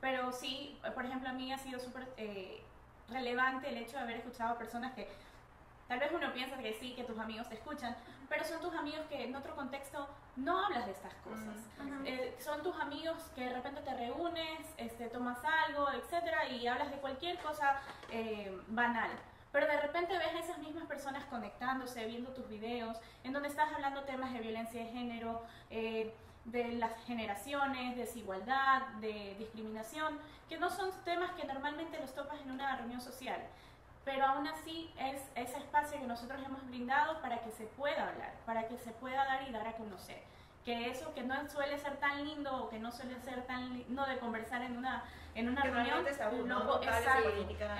pero 0.00 0.32
sí, 0.32 0.78
por 0.94 1.04
ejemplo, 1.04 1.28
a 1.28 1.32
mí 1.32 1.52
ha 1.52 1.58
sido 1.58 1.78
súper 1.78 2.08
eh, 2.16 2.62
relevante 3.08 3.68
el 3.68 3.76
hecho 3.76 3.96
de 3.96 4.02
haber 4.02 4.16
escuchado 4.16 4.56
personas 4.56 4.94
que 4.94 5.08
Tal 5.88 6.00
vez 6.00 6.10
uno 6.12 6.32
piensa 6.32 6.58
que 6.58 6.72
sí, 6.74 6.94
que 6.94 7.04
tus 7.04 7.18
amigos 7.18 7.48
te 7.48 7.54
escuchan, 7.54 7.96
pero 8.28 8.44
son 8.44 8.60
tus 8.60 8.74
amigos 8.74 9.06
que 9.08 9.24
en 9.24 9.36
otro 9.36 9.54
contexto 9.54 10.08
no 10.34 10.64
hablas 10.64 10.86
de 10.86 10.92
estas 10.92 11.14
cosas. 11.16 11.56
Eh, 12.04 12.36
son 12.40 12.62
tus 12.62 12.74
amigos 12.80 13.30
que 13.34 13.42
de 13.42 13.54
repente 13.54 13.80
te 13.82 13.94
reúnes, 13.94 14.74
este, 14.78 15.08
tomas 15.08 15.38
algo, 15.44 15.88
etcétera, 15.92 16.48
y 16.48 16.66
hablas 16.66 16.90
de 16.90 16.96
cualquier 16.98 17.38
cosa 17.38 17.80
eh, 18.10 18.60
banal. 18.68 19.10
pero 19.52 19.68
de 19.68 19.80
repente 19.80 20.18
ves 20.18 20.34
a 20.34 20.38
esas 20.40 20.58
mismas 20.58 20.84
personas 20.86 21.24
conectándose, 21.26 22.04
viendo 22.04 22.30
tus 22.32 22.46
videos, 22.46 22.98
en 23.24 23.32
donde 23.32 23.48
estás 23.48 23.72
hablando 23.72 24.02
temas 24.02 24.30
de 24.34 24.40
violencia 24.40 24.84
de 24.84 24.90
género, 24.90 25.42
eh, 25.70 26.14
de 26.44 26.72
las 26.72 26.92
generaciones, 27.06 27.96
desigualdad, 27.96 28.82
de 29.00 29.34
discriminación, 29.38 30.18
que 30.48 30.58
no 30.58 30.68
son 30.68 30.90
temas 31.04 31.32
que 31.32 31.44
normalmente 31.44 31.98
los 31.98 32.14
topas 32.14 32.38
en 32.40 32.50
una 32.50 32.76
reunión 32.76 33.00
social. 33.00 33.40
Pero 34.06 34.24
aún 34.24 34.46
así 34.46 34.94
es 35.00 35.20
ese 35.34 35.58
espacio 35.58 35.98
que 36.00 36.06
nosotros 36.06 36.40
hemos 36.46 36.64
brindado 36.68 37.20
para 37.20 37.40
que 37.40 37.50
se 37.50 37.64
pueda 37.66 38.08
hablar, 38.08 38.32
para 38.46 38.68
que 38.68 38.78
se 38.78 38.92
pueda 38.92 39.24
dar 39.24 39.42
y 39.48 39.50
dar 39.50 39.66
a 39.66 39.72
conocer. 39.72 40.22
Que 40.64 40.88
eso 40.90 41.12
que 41.12 41.24
no 41.24 41.34
suele 41.50 41.76
ser 41.76 41.96
tan 41.96 42.24
lindo 42.24 42.56
o 42.56 42.68
que 42.68 42.78
no 42.78 42.92
suele 42.92 43.20
ser 43.20 43.44
tan 43.48 43.74
lindo 43.74 44.06
de 44.06 44.18
conversar 44.18 44.62
en 44.62 44.78
una, 44.78 45.02
en 45.34 45.48
una 45.48 45.60
reunión. 45.60 46.04
no, 46.46 46.82
exacto, 46.82 47.28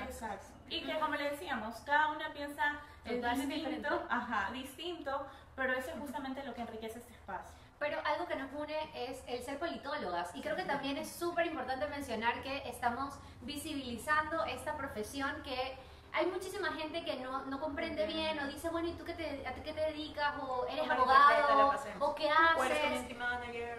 exacto. 0.08 0.46
Y 0.68 0.84
que 0.84 0.98
como 0.98 1.14
le 1.14 1.30
decíamos, 1.30 1.76
cada 1.86 2.10
una 2.10 2.32
piensa 2.32 2.80
distinto, 3.04 4.06
ajá, 4.10 4.50
distinto, 4.50 5.26
pero 5.54 5.74
eso 5.74 5.90
es 5.90 5.98
justamente 6.00 6.42
lo 6.42 6.54
que 6.54 6.62
enriquece 6.62 6.98
este 6.98 7.12
espacio. 7.12 7.54
Pero 7.78 8.00
algo 8.04 8.26
que 8.26 8.34
nos 8.34 8.52
une 8.52 8.90
es 8.94 9.22
el 9.28 9.44
ser 9.44 9.60
politólogas. 9.60 10.34
Y 10.34 10.40
creo 10.40 10.56
que 10.56 10.64
también 10.64 10.96
es 10.96 11.08
súper 11.08 11.46
importante 11.46 11.86
mencionar 11.86 12.42
que 12.42 12.68
estamos 12.68 13.14
visibilizando 13.42 14.44
esta 14.44 14.76
profesión 14.76 15.30
que 15.44 15.78
hay 16.16 16.26
muchísima 16.26 16.72
gente 16.72 17.04
que 17.04 17.16
no, 17.16 17.44
no 17.44 17.60
comprende 17.60 18.06
bien 18.06 18.38
o 18.40 18.46
dice, 18.46 18.70
bueno, 18.70 18.88
¿y 18.88 18.92
tú 18.94 19.04
qué 19.04 19.12
te, 19.12 19.46
a 19.46 19.52
qué 19.52 19.72
te 19.72 19.80
dedicas? 19.80 20.34
¿O 20.40 20.66
eres 20.66 20.88
abogado? 20.90 21.72
¿O 22.00 22.14
qué 22.14 22.30
haces? 22.30 22.56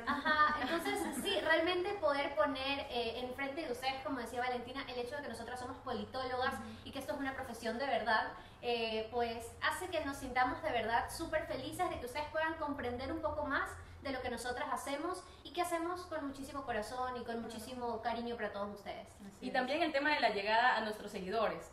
Ajá, 0.05 0.55
entonces 0.61 0.99
sí, 1.23 1.39
realmente 1.41 1.93
poder 1.95 2.35
poner 2.35 2.81
eh, 2.91 3.21
enfrente 3.23 3.65
de 3.65 3.71
ustedes, 3.71 4.03
como 4.03 4.19
decía 4.19 4.39
Valentina, 4.39 4.85
el 4.87 4.99
hecho 4.99 5.15
de 5.15 5.23
que 5.23 5.29
nosotras 5.29 5.59
somos 5.59 5.77
politólogas 5.77 6.53
y 6.83 6.91
que 6.91 6.99
esto 6.99 7.13
es 7.13 7.19
una 7.19 7.33
profesión 7.33 7.79
de 7.79 7.87
verdad, 7.87 8.27
eh, 8.61 9.09
pues 9.11 9.51
hace 9.63 9.87
que 9.87 10.05
nos 10.05 10.17
sintamos 10.17 10.61
de 10.61 10.71
verdad 10.71 11.09
súper 11.09 11.47
felices 11.47 11.89
de 11.89 11.99
que 11.99 12.05
ustedes 12.05 12.27
puedan 12.31 12.53
comprender 12.55 13.11
un 13.11 13.21
poco 13.21 13.45
más 13.45 13.67
de 14.03 14.11
lo 14.11 14.21
que 14.21 14.29
nosotras 14.29 14.67
hacemos 14.71 15.23
y 15.43 15.53
que 15.53 15.63
hacemos 15.63 16.01
con 16.01 16.27
muchísimo 16.27 16.63
corazón 16.63 17.19
y 17.19 17.23
con 17.25 17.41
muchísimo 17.41 17.99
cariño 18.03 18.35
para 18.35 18.51
todos 18.51 18.75
ustedes. 18.75 19.07
y 19.41 19.49
también 19.49 19.81
el 19.81 19.91
tema 19.91 20.11
de 20.13 20.19
la 20.19 20.29
llegada 20.29 20.77
a 20.77 20.81
nuestros 20.81 21.11
seguidores. 21.11 21.71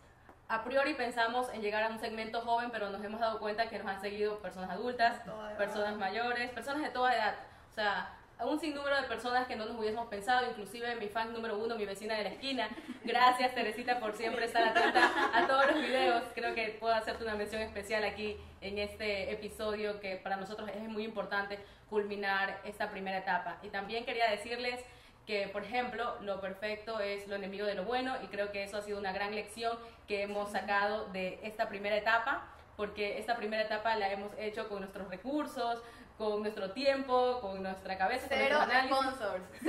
A 0.49 0.63
priori 0.63 0.95
pensamos 0.95 1.49
en 1.55 1.63
llegar 1.63 1.83
a 1.85 1.89
un 1.89 1.99
segmento 1.99 2.41
joven, 2.43 2.71
pero 2.71 2.91
nos 2.91 3.03
hemos 3.03 3.21
dado 3.21 3.39
cuenta 3.39 3.69
que 3.69 3.79
nos 3.79 3.87
han 3.87 4.01
seguido 4.01 4.39
personas 4.41 4.71
adultas, 4.71 5.21
personas 5.57 5.97
mayores, 5.97 6.51
personas 6.51 6.83
de 6.83 6.91
toda 6.91 7.15
edad. 7.15 7.35
O 7.71 7.75
sea, 7.75 8.11
un 8.45 8.61
sinnúmero 8.61 9.01
de 9.01 9.09
personas 9.09 9.47
que 9.47 9.57
no 9.57 9.65
nos 9.65 9.79
hubiésemos 9.79 10.09
pensado, 10.09 10.47
inclusive 10.49 10.97
mi 10.97 11.09
fan 11.09 11.33
número 11.33 11.57
uno, 11.57 11.77
mi 11.77 11.87
vecina 11.87 12.15
de 12.17 12.25
la 12.25 12.29
esquina. 12.29 12.69
Gracias 13.05 13.55
Teresita 13.55 13.99
por 14.01 14.15
siempre 14.17 14.45
estar 14.45 14.65
atenta 14.65 15.11
a 15.33 15.47
todos 15.47 15.67
los 15.67 15.81
videos. 15.81 16.23
Creo 16.35 16.55
que 16.55 16.77
puedo 16.79 16.95
hacerte 16.95 17.25
una 17.25 17.37
mención 17.37 17.63
especial 17.63 18.05
aquí 18.05 18.37
en 18.61 18.79
este 18.79 19.33
episodio 19.33 19.99
que 20.01 20.17
para 20.17 20.37
nosotros 20.37 20.69
es 20.69 20.89
muy 20.89 21.05
importante 21.05 21.59
culminar 21.89 22.61
esta 22.65 22.91
primera 22.91 23.19
etapa. 23.19 23.59
Y 23.63 23.69
también 23.69 24.05
quería 24.05 24.31
decirles 24.31 24.81
que, 25.27 25.49
por 25.49 25.65
ejemplo, 25.65 26.17
lo 26.21 26.41
perfecto 26.41 27.01
es 27.01 27.27
lo 27.29 27.37
enemigo 27.37 27.67
de 27.67 27.75
lo 27.75 27.85
bueno 27.85 28.15
y 28.23 28.27
creo 28.27 28.53
que 28.53 28.65
eso 28.65 28.77
ha 28.77 28.83
sido 28.83 28.99
una 28.99 29.13
gran 29.13 29.35
lección 29.35 29.79
que 30.07 30.23
hemos 30.23 30.51
sacado 30.51 31.07
de 31.07 31.41
esta 31.43 31.69
primera 31.69 31.97
etapa 31.97 32.49
porque 32.77 33.19
esta 33.19 33.37
primera 33.37 33.63
etapa 33.63 33.97
la 33.97 34.11
hemos 34.11 34.33
hecho 34.39 34.69
con 34.69 34.81
nuestros 34.81 35.09
recursos, 35.09 35.81
con 36.19 36.43
nuestro 36.43 36.71
tiempo, 36.73 37.41
con 37.41 37.63
nuestra 37.63 37.99
cabeza, 37.99 38.27
cero 38.29 38.59
sponsors, 38.87 39.45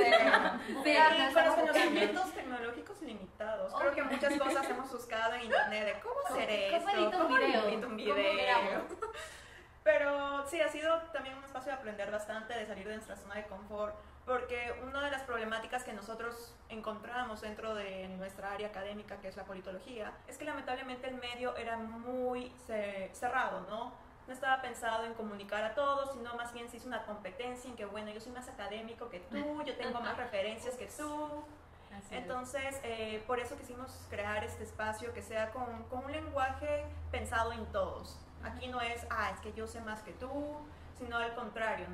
cero. 0.84 1.12
con 1.34 1.46
los 1.46 1.56
conocimientos 1.56 2.34
tecnológicos 2.34 3.02
limitados. 3.02 3.74
Creo 3.74 3.94
que 3.94 4.04
muchas 4.04 4.38
cosas 4.38 4.70
hemos 4.70 4.92
buscado 4.92 5.34
en 5.36 5.44
internet 5.44 5.86
de 5.86 6.00
cómo 6.02 6.16
hacer 6.30 6.50
esto, 6.50 7.20
cómo 7.20 7.38
edito 7.38 7.88
un 7.88 7.96
video. 7.96 8.86
Pero 9.84 10.48
sí, 10.48 10.60
ha 10.62 10.68
sido 10.68 11.00
también 11.14 11.38
un 11.38 11.44
espacio 11.44 11.72
de 11.72 11.78
aprender 11.78 12.10
bastante, 12.10 12.56
de 12.56 12.66
salir 12.66 12.88
de 12.88 12.96
nuestra 12.96 13.16
zona 13.16 13.36
de 13.36 13.46
confort, 13.46 13.96
porque 14.26 14.74
una 14.88 15.04
de 15.04 15.12
las 15.12 15.24
problemáticas 15.24 15.84
que 15.84 15.94
nosotros 15.94 16.56
encontramos 16.70 17.42
dentro 17.42 17.76
de 17.76 18.08
nuestra 18.18 18.54
área 18.54 18.68
académica, 18.68 19.18
que 19.18 19.28
es 19.28 19.38
la 19.38 19.44
politología, 19.44 20.14
es 20.28 20.38
que 20.38 20.46
lamentablemente 20.46 21.08
el 21.08 21.16
medio 21.16 21.56
era 21.58 21.78
muy 21.78 22.52
cerrado, 23.14 23.62
¿no? 23.70 24.06
no 24.28 24.34
estaba 24.34 24.62
pensado 24.62 25.06
en 25.06 25.14
comunicar 25.14 25.64
a 25.64 25.76
todos, 25.76 26.14
sino 26.14 26.34
más 26.36 26.52
bien 26.54 26.70
se 26.70 26.78
hizo 26.78 26.88
una 26.88 27.06
competencia 27.06 27.70
en 27.70 27.76
que, 27.76 27.86
bueno, 27.86 28.12
yo 28.12 28.20
soy 28.20 28.32
más 28.32 28.48
académico 28.48 29.10
que 29.10 29.20
tú, 29.20 29.64
yo 29.64 29.76
tengo 29.78 30.02
más 30.02 30.18
referencias 30.18 30.76
que 30.76 30.88
tú. 30.88 31.44
Entonces, 32.12 32.80
eh, 32.84 33.24
por 33.26 33.40
eso 33.40 33.58
quisimos 33.58 34.06
crear 34.10 34.44
este 34.44 34.64
espacio 34.64 35.14
que 35.14 35.22
sea 35.22 35.52
con, 35.52 35.84
con, 35.84 36.04
un 36.04 36.12
lenguaje 36.12 36.86
pensado 37.10 37.54
en 37.54 37.66
todos. 37.68 38.20
Aquí 38.44 38.68
no 38.68 38.82
es, 38.82 39.06
ah, 39.10 39.32
es 39.34 39.40
que 39.40 39.54
yo 39.54 39.66
sé 39.66 39.80
más 39.82 40.02
que 40.02 40.12
tú, 40.12 40.58
sino 40.98 41.18
al 41.18 41.34
contrario, 41.36 41.86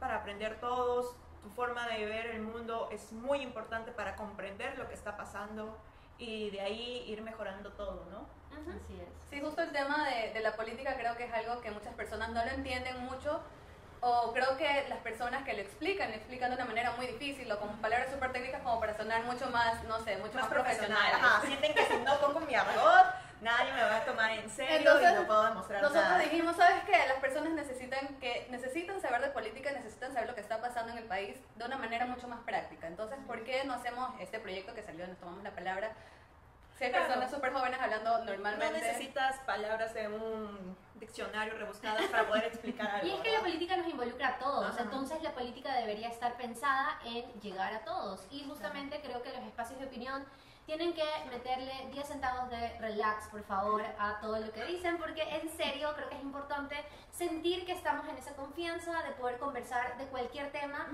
para 0.00 0.16
aprender 0.16 0.58
todos. 0.58 1.14
Tu 1.42 1.50
forma 1.50 1.86
de 1.88 2.06
ver 2.06 2.26
el 2.26 2.42
mundo 2.42 2.88
es 2.92 3.12
muy 3.12 3.40
importante 3.40 3.92
para 3.92 4.16
comprender 4.16 4.76
lo 4.78 4.88
que 4.88 4.94
está 4.94 5.16
pasando 5.16 5.76
y 6.18 6.50
de 6.50 6.60
ahí 6.60 7.04
ir 7.06 7.22
mejorando 7.22 7.70
todo, 7.72 8.04
¿no? 8.10 8.26
Así 8.72 8.94
es. 9.00 9.08
Sí, 9.30 9.40
justo 9.40 9.62
el 9.62 9.70
tema 9.70 10.08
de, 10.08 10.32
de, 10.32 10.40
la 10.40 10.56
política 10.56 10.96
creo 10.96 11.16
que 11.16 11.24
es 11.24 11.32
algo 11.32 11.60
que 11.60 11.70
muchas 11.70 11.94
personas 11.94 12.30
no 12.30 12.44
lo 12.44 12.50
entienden 12.50 13.04
mucho 13.04 13.40
o 14.00 14.32
creo 14.32 14.56
que 14.56 14.86
las 14.88 14.98
personas 15.00 15.44
que 15.44 15.52
lo 15.54 15.60
explican, 15.60 16.10
lo 16.10 16.16
explican 16.16 16.50
de 16.50 16.56
una 16.56 16.64
manera 16.66 16.92
muy 16.92 17.06
difícil 17.06 17.50
o 17.50 17.58
con 17.58 17.76
palabras 17.78 18.10
súper 18.10 18.32
técnicas 18.32 18.62
como 18.62 18.78
para 18.80 18.96
sonar 18.96 19.24
mucho 19.24 19.50
más, 19.50 19.82
no 19.84 19.98
sé, 20.00 20.16
mucho 20.18 20.38
más, 20.38 20.48
profesional. 20.48 21.12
Ajá, 21.14 21.46
sienten 21.46 21.74
que 21.74 21.84
si 21.84 21.96
no 21.98 22.18
pongo 22.20 22.40
mi 22.40 22.54
argot, 22.54 23.06
nadie 23.40 23.72
me 23.72 23.82
va 23.82 23.96
a 23.96 24.04
tomar 24.04 24.30
en 24.32 24.50
serio 24.50 25.00
y 25.00 25.14
no 25.14 25.26
puedo 25.26 25.44
demostrar 25.44 25.82
nosotros 25.82 26.02
nada. 26.04 26.16
Nosotros 26.16 26.32
dijimos, 26.32 26.56
¿sabes 26.56 26.84
qué? 26.84 27.08
Las 27.08 27.18
personas 27.18 27.52
necesitan, 27.52 28.18
que, 28.20 28.46
necesitan 28.50 29.00
saber 29.00 29.20
de 29.20 29.28
política, 29.30 29.70
necesitan 29.72 30.12
saber 30.12 30.28
lo 30.28 30.34
que 30.34 30.40
está 30.40 30.60
pasando 30.60 30.92
en 30.92 30.98
el 30.98 31.04
país 31.04 31.36
de 31.56 31.64
una 31.64 31.76
manera 31.76 32.06
mucho 32.06 32.28
más 32.28 32.40
práctica. 32.40 32.86
Entonces, 32.86 33.18
¿por 33.26 33.44
qué 33.44 33.64
no 33.64 33.74
hacemos 33.74 34.10
este 34.20 34.38
proyecto 34.38 34.74
que 34.74 34.82
salió, 34.82 35.06
nos 35.06 35.18
tomamos 35.18 35.42
la 35.44 35.52
palabra 35.52 35.92
si 36.78 36.84
hay 36.84 36.92
personas 36.92 37.28
súper 37.28 37.52
jóvenes 37.52 37.80
hablando 37.80 38.24
normalmente. 38.24 38.66
No 38.66 38.86
necesitas 38.86 39.36
palabras 39.40 39.92
de 39.94 40.06
un 40.06 40.76
diccionario 40.94 41.54
rebuscadas 41.54 42.06
para 42.06 42.28
poder 42.28 42.44
explicar 42.44 42.88
algo. 42.88 43.06
Y 43.08 43.10
es 43.10 43.20
que 43.20 43.32
la 43.32 43.40
política 43.40 43.76
nos 43.76 43.88
involucra 43.88 44.28
a 44.28 44.38
todos, 44.38 44.78
entonces 44.78 45.20
la 45.22 45.32
política 45.32 45.74
debería 45.74 46.08
estar 46.08 46.36
pensada 46.36 47.00
en 47.04 47.24
llegar 47.40 47.74
a 47.74 47.80
todos. 47.84 48.26
Y 48.30 48.44
justamente 48.44 49.00
creo 49.00 49.22
que 49.22 49.30
los 49.30 49.42
espacios 49.42 49.80
de 49.80 49.86
opinión 49.86 50.24
tienen 50.68 50.92
que 50.92 51.02
meterle 51.30 51.72
10 51.92 52.06
centavos 52.06 52.50
de 52.50 52.78
relax, 52.78 53.28
por 53.28 53.42
favor, 53.44 53.82
a 53.98 54.20
todo 54.20 54.38
lo 54.38 54.52
que 54.52 54.66
dicen, 54.66 54.98
porque 54.98 55.22
en 55.22 55.48
serio 55.48 55.94
creo 55.96 56.10
que 56.10 56.16
es 56.16 56.22
importante 56.22 56.76
sentir 57.10 57.64
que 57.64 57.72
estamos 57.72 58.06
en 58.06 58.18
esa 58.18 58.36
confianza 58.36 59.02
de 59.02 59.12
poder 59.12 59.38
conversar 59.38 59.96
de 59.96 60.04
cualquier 60.08 60.52
tema, 60.52 60.86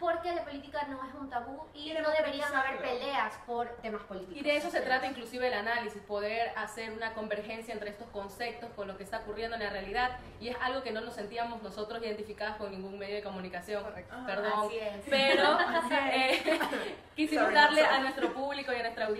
porque 0.00 0.34
la 0.34 0.44
política 0.44 0.84
no 0.88 1.06
es 1.08 1.14
un 1.14 1.30
tabú 1.30 1.64
y, 1.72 1.92
no 1.92 2.10
deberían 2.10 2.52
haber 2.52 2.82
peleas 2.82 3.34
por 3.46 3.68
temas 3.76 4.02
políticos. 4.02 4.36
Y 4.36 4.42
de 4.42 4.56
eso 4.56 4.68
se 4.68 4.80
trata 4.80 5.06
inclusive 5.06 5.46
el 5.46 5.54
análisis, 5.54 6.02
poder 6.02 6.52
hacer 6.56 6.90
una 6.90 7.14
convergencia 7.14 7.72
entre 7.72 7.90
estos 7.90 8.08
conceptos 8.08 8.70
con 8.74 8.88
lo 8.88 8.96
que 8.96 9.04
está 9.04 9.18
ocurriendo 9.18 9.54
en 9.56 9.62
la 9.62 9.70
realidad, 9.70 10.18
y 10.40 10.48
es 10.48 10.56
algo 10.60 10.82
que 10.82 10.90
no 10.90 11.02
nos 11.02 11.14
sentíamos 11.14 11.62
nosotros 11.62 12.02
identificados 12.02 12.56
con 12.56 12.72
ningún 12.72 12.98
medio 12.98 13.14
de 13.14 13.22
comunicación, 13.22 13.84
perdón, 14.26 14.70
pero 15.08 15.56
eh, 16.12 16.58
quisimos 17.14 17.52
darle 17.54 17.86
a 17.86 18.00
nuestro 18.00 18.34
público 18.34 18.72
y 18.72 18.76
a 18.76 18.82
nuestra 18.82 19.06
audiencia 19.06 19.19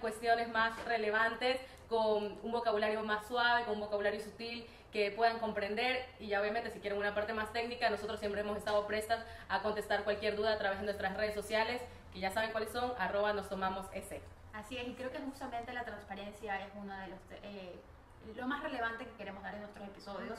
cuestiones 0.00 0.48
más 0.48 0.82
relevantes, 0.84 1.60
con 1.88 2.38
un 2.42 2.52
vocabulario 2.52 3.02
más 3.02 3.26
suave, 3.26 3.64
con 3.64 3.74
un 3.74 3.80
vocabulario 3.80 4.20
sutil 4.20 4.66
que 4.92 5.10
puedan 5.10 5.38
comprender. 5.38 6.06
Y 6.18 6.28
ya 6.28 6.40
obviamente 6.40 6.70
si 6.70 6.80
quieren 6.80 6.98
una 6.98 7.14
parte 7.14 7.32
más 7.32 7.52
técnica, 7.52 7.90
nosotros 7.90 8.20
siempre 8.20 8.40
hemos 8.42 8.56
estado 8.56 8.86
prestas 8.86 9.24
a 9.48 9.62
contestar 9.62 10.04
cualquier 10.04 10.36
duda 10.36 10.52
a 10.52 10.58
través 10.58 10.78
de 10.78 10.84
nuestras 10.84 11.16
redes 11.16 11.34
sociales, 11.34 11.82
que 12.12 12.20
ya 12.20 12.30
saben 12.30 12.52
cuáles 12.52 12.70
son, 12.70 12.92
arroba 12.98 13.32
nos 13.32 13.48
tomamos 13.48 13.86
ese. 13.92 14.20
Así 14.52 14.76
es, 14.76 14.88
y 14.88 14.94
creo 14.94 15.10
que 15.10 15.18
justamente 15.18 15.72
la 15.72 15.84
transparencia 15.84 16.64
es 16.64 16.72
uno 16.74 16.96
de 16.96 17.08
los... 17.08 17.18
Eh, 17.42 17.74
lo 18.36 18.46
más 18.46 18.62
relevante 18.62 19.06
que 19.06 19.12
queremos 19.12 19.42
dar 19.42 19.54
en 19.54 19.60
nuestros 19.62 19.88
episodios, 19.88 20.38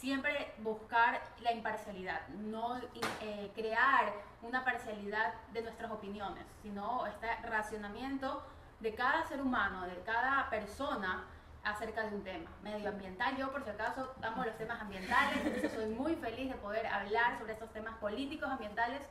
siempre 0.00 0.54
buscar 0.58 1.20
la 1.42 1.52
imparcialidad, 1.52 2.26
no 2.28 2.78
eh, 3.20 3.50
crear 3.54 4.12
una 4.40 4.64
parcialidad 4.64 5.34
de 5.52 5.60
nuestras 5.60 5.90
opiniones, 5.90 6.44
sino 6.62 7.06
este 7.06 7.26
racionamiento 7.46 8.42
de 8.80 8.94
cada 8.94 9.26
ser 9.26 9.42
humano, 9.42 9.86
de 9.86 10.00
cada 10.02 10.48
persona 10.48 11.26
acerca 11.62 12.04
de 12.04 12.16
un 12.16 12.24
tema 12.24 12.50
medioambiental. 12.62 13.36
Yo, 13.36 13.52
por 13.52 13.62
si 13.62 13.68
acaso, 13.68 14.14
amo 14.22 14.42
los 14.42 14.56
temas 14.56 14.80
ambientales, 14.80 15.70
soy 15.74 15.90
muy 15.90 16.16
feliz 16.16 16.48
de 16.48 16.56
poder 16.56 16.86
hablar 16.86 17.38
sobre 17.38 17.52
estos 17.52 17.70
temas 17.74 17.94
políticos 17.98 18.48
ambientales 18.48 19.02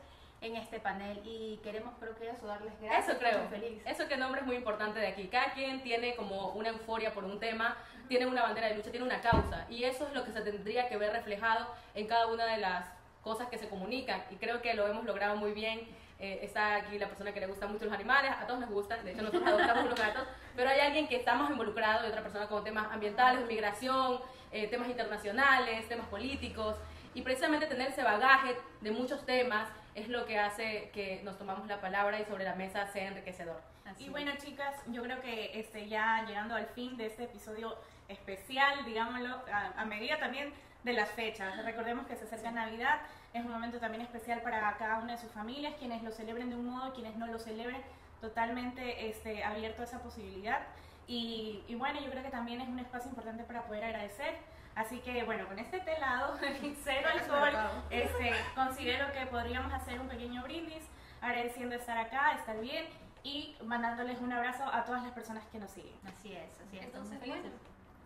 en 0.41 0.55
este 0.55 0.79
panel 0.79 1.22
y 1.25 1.58
queremos 1.63 1.93
creo 2.00 2.15
que 2.15 2.29
eso 2.29 2.48
darles 2.48 2.74
gracias. 2.81 3.10
Eso 3.10 3.19
creo. 3.19 3.39
Eso 3.86 4.08
que 4.08 4.17
nombre 4.17 4.41
es 4.41 4.48
muy 4.48 4.55
importante 4.55 5.00
de 5.00 5.08
aquí. 5.08 5.27
Cada 5.27 5.53
quien 5.53 5.81
tiene 5.81 6.15
como 6.15 6.50
una 6.53 6.69
euforia 6.69 7.13
por 7.13 7.25
un 7.25 7.39
tema, 7.39 7.77
tiene 8.08 8.25
una 8.25 8.43
bandera 8.43 8.67
de 8.67 8.75
lucha, 8.75 8.91
tiene 8.91 9.05
una 9.05 9.22
causa 9.22 9.65
y 9.69 9.84
eso 9.84 10.08
es 10.08 10.13
lo 10.13 10.24
que 10.24 10.31
se 10.31 10.41
tendría 10.41 10.88
que 10.88 10.98
ver 10.98 11.12
reflejado 11.12 11.67
en 11.93 12.08
cada 12.08 12.27
una 12.27 12.46
de 12.46 12.58
las 12.58 12.86
cosas 13.22 13.50
que 13.50 13.58
se 13.58 13.67
comunican 13.67 14.24
y 14.31 14.36
creo 14.36 14.62
que 14.62 14.74
lo 14.74 14.88
hemos 14.88 15.03
logrado 15.03 15.36
muy 15.36 15.51
bien 15.51 15.88
eh, 16.19 16.39
está 16.41 16.75
aquí 16.75 17.00
la 17.00 17.08
persona 17.08 17.34
que 17.34 17.39
le 17.39 17.48
gusta 17.48 17.65
mucho 17.65 17.86
los 17.86 17.93
animales, 17.93 18.31
a 18.31 18.46
todos 18.46 18.60
nos 18.60 18.69
gustan, 18.69 19.05
de 19.05 19.12
hecho 19.12 19.22
nosotros 19.22 19.48
adoptamos 19.48 19.89
los 19.89 19.98
gatos, 19.98 20.24
pero 20.53 20.69
hay 20.69 20.81
alguien 20.81 21.08
que 21.08 21.15
está 21.15 21.34
más 21.36 21.50
involucrado 21.50 22.05
y 22.05 22.10
otra 22.10 22.22
persona 22.22 22.48
con 22.48 22.62
temas 22.62 22.91
ambientales, 22.91 23.48
migración, 23.48 24.19
eh, 24.51 24.67
temas 24.67 24.89
internacionales, 24.89 25.88
temas 25.88 26.08
políticos, 26.08 26.75
y 27.13 27.22
precisamente 27.22 27.67
tener 27.67 27.89
ese 27.89 28.03
bagaje 28.03 28.58
de 28.81 28.91
muchos 28.91 29.25
temas 29.25 29.69
es 29.96 30.08
lo 30.08 30.25
que 30.25 30.39
hace 30.39 30.89
que 30.93 31.22
nos 31.24 31.38
tomamos 31.38 31.67
la 31.67 31.81
palabra 31.81 32.19
y 32.19 32.25
sobre 32.25 32.43
la 32.43 32.55
mesa 32.55 32.88
sea 32.88 33.08
enriquecedor. 33.08 33.62
y 33.98 34.10
bueno, 34.10 34.31
chicas, 34.38 34.75
yo 34.88 35.01
creo 35.03 35.22
que 35.22 35.60
este, 35.60 35.88
ya 35.88 36.24
llegando 36.25 36.55
al 36.55 36.67
fin 36.67 36.96
de 36.98 37.08
este 37.08 37.24
episodio 37.24 37.75
especial, 38.08 38.86
digámoslo, 38.86 39.41
a, 39.51 39.74
a 39.75 39.86
medida 39.86 40.19
también 40.19 40.53
de 40.84 40.93
las 40.93 41.10
fechas. 41.10 41.63
Recordemos 41.63 42.08
que 42.08 42.15
se 42.15 42.25
acerca 42.25 42.51
Navidad, 42.51 43.01
es 43.34 43.43
un 43.43 43.51
momento 43.51 43.79
también 43.79 44.01
especial 44.01 44.41
para 44.41 44.75
cada 44.77 45.00
una 45.00 45.13
de 45.13 45.17
sus 45.17 45.31
familias, 45.31 45.74
quienes 45.77 46.03
lo 46.03 46.12
celebren 46.12 46.50
de 46.50 46.55
un 46.55 46.67
modo, 46.67 46.93
quienes 46.93 47.15
no 47.17 47.27
lo 47.27 47.39
celebren, 47.39 47.81
totalmente 48.22 49.10
este, 49.10 49.43
abierto 49.43 49.81
a 49.81 49.86
esa 49.86 50.01
posibilidad. 50.01 50.60
Y, 51.08 51.63
y, 51.67 51.75
bueno, 51.75 52.00
yo 52.01 52.12
creo 52.12 52.24
que 52.24 52.29
también 52.29 52.62
es 52.62 52.67
un 52.67 52.79
espacio 52.79 53.10
importante 53.10 53.43
para 53.43 53.63
poder 53.63 53.84
agradecer. 53.84 54.36
Así 54.79 55.00
que 55.01 55.24
bueno, 55.24 55.45
con 55.45 55.59
este 55.59 55.81
telado, 55.81 56.38
cero 56.83 57.09
alcohol, 57.13 57.51
este, 57.89 58.33
considero 58.55 59.12
que 59.12 59.25
podríamos 59.25 59.74
hacer 59.74 60.00
un 60.00 60.07
pequeño 60.07 60.41
brindis, 60.43 60.86
agradeciendo 61.21 61.75
estar 61.75 61.98
acá, 61.98 62.31
estar 62.31 62.57
bien 62.62 62.86
y 63.21 63.57
mandándoles 63.65 64.21
un 64.21 64.31
abrazo 64.31 64.63
a 64.63 64.86
todas 64.86 65.03
las 65.03 65.12
personas 65.12 65.43
que 65.51 65.59
nos 65.59 65.69
siguen. 65.69 65.93
Así 66.07 66.33
es, 66.33 66.62
así 66.65 66.77
es. 66.77 66.86
Entonces, 66.86 67.19
Salud. 67.19 67.36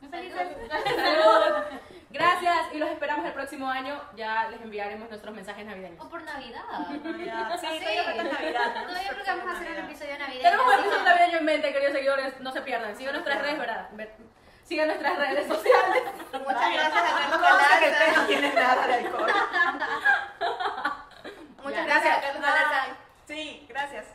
Gracias 2.10 2.58
y 2.74 2.78
los 2.80 2.90
esperamos 2.90 3.26
el 3.26 3.32
próximo 3.34 3.70
año. 3.70 4.02
Ya 4.16 4.50
les 4.50 4.60
enviaremos 4.62 5.08
nuestros 5.08 5.34
mensajes 5.34 5.66
navideños. 5.66 6.04
O 6.04 6.10
por 6.10 6.24
Navidad. 6.24 6.64
Navidad. 7.04 7.58
Sí, 7.62 7.68
Sí. 7.68 7.86
todavía 7.86 8.24
Navidad. 8.24 8.84
Todavía 8.86 9.10
creo 9.12 9.24
que 9.24 9.30
vamos 9.30 9.48
a 9.48 9.52
hacer 9.52 9.72
un 9.72 9.78
episodio 9.86 10.18
navideño. 10.18 10.42
Tenemos 10.44 10.66
un 10.66 10.74
episodio 10.80 11.04
navideño 11.04 11.38
en 11.38 11.46
mente, 11.46 11.72
queridos 11.72 11.94
seguidores. 11.94 12.40
No 12.42 12.52
se 12.52 12.62
pierdan. 12.62 12.96
Sigan 12.98 13.14
nuestras 13.14 13.40
redes, 13.42 13.60
¿verdad? 13.60 13.90
Sigan 14.66 14.88
nuestras 14.88 15.18
redes 15.18 15.48
sociales. 15.48 16.04
Muchas 16.32 16.74
gracias 16.74 17.04
a 17.04 17.30
Carlos 17.30 17.42
usted 17.92 18.16
no 18.16 18.26
tiene 18.26 18.54
nada 18.54 18.88
de 18.88 18.94
alcohol. 18.94 19.32
Muchas 21.64 21.86
gracias 21.86 22.18
a 22.18 22.22
Carlos 22.22 22.42
Galarza. 22.42 22.86
Sí, 23.28 23.66
gracias. 23.70 24.06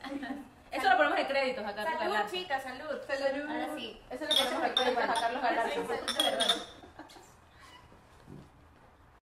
Eso 0.71 0.90
lo 0.90 0.97
ponemos 0.97 1.19
de 1.19 1.26
créditos 1.26 1.64
a 1.64 1.75
Carlos 1.75 1.99
Salud, 1.99 2.17
chicas, 2.31 2.62
salud. 2.62 3.00
Salud. 3.07 3.50
Ahora 3.50 3.69
sí. 3.76 4.00
Eso 4.11 4.25
lo 4.25 4.37
ponemos 4.37 4.62
de 4.62 4.75
créditos 4.75 5.05
a 5.05 5.14
Carlos 5.14 5.43
verdad. 5.43 5.67